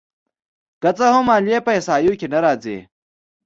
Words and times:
که 0.81 0.89
څه 0.97 1.05
هم 1.13 1.23
ماليې 1.29 1.57
په 1.65 1.71
احصایو 1.77 2.17
کې 2.19 2.27
نه 2.33 2.39
راځي 2.45 2.77